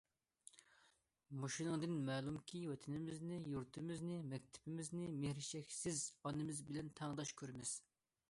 [1.41, 7.75] مۇشۇنىڭدىن مەلۇمكى، ۋەتىنىمىزنى، يۇرتىمىزنى، مەكتىپىمىزنى مېھرى چەكسىز ئانىمىز بىلەن تەڭداش كۆرىمىز.